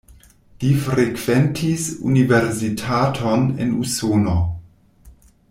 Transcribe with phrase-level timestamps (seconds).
[0.61, 4.35] Li frekventis universitaton en Usono.